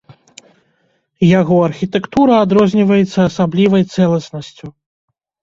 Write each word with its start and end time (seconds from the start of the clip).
Яго 1.39 1.55
архітэктура 1.67 2.33
адрозніваецца 2.47 3.19
асаблівай 3.29 3.87
цэласнасцю. 3.93 4.65